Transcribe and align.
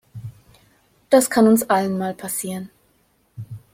Das 1.11 1.29
kann 1.29 1.47
uns 1.47 1.69
allen 1.69 1.95
mal 1.99 2.15
passieren. 2.15 2.71